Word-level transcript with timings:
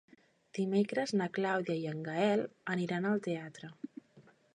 Dimecres 0.57 1.11
na 1.19 1.27
Clàudia 1.35 1.75
i 1.81 1.85
en 1.91 2.01
Gaël 2.07 2.41
aniran 2.77 3.07
al 3.11 3.21
teatre. 3.29 3.71